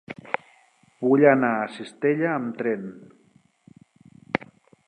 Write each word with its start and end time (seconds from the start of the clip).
Vull 1.07 1.25
anar 1.33 1.51
a 1.57 1.69
Cistella 1.75 2.33
amb 2.39 2.59
tren. 2.63 2.91